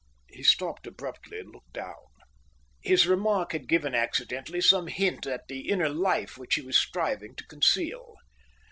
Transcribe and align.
He 0.29 0.41
stopped 0.41 0.87
abruptly 0.87 1.39
and 1.41 1.51
looked 1.51 1.73
down. 1.73 2.07
His 2.81 3.05
remark 3.05 3.51
had 3.51 3.67
given 3.67 3.93
accidentally 3.93 4.59
some 4.59 4.87
hint 4.87 5.27
at 5.27 5.47
the 5.47 5.69
inner 5.69 5.89
life 5.89 6.39
which 6.39 6.55
he 6.55 6.61
was 6.63 6.75
striving 6.75 7.35
to 7.35 7.45
conceal. 7.45 8.15